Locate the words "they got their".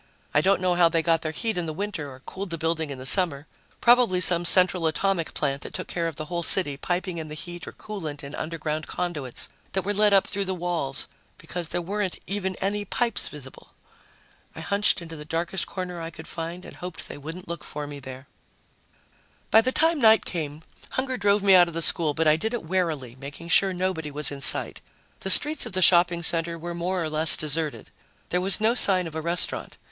0.89-1.31